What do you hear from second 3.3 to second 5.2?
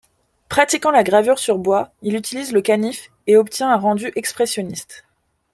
obtient un rendu expressionniste.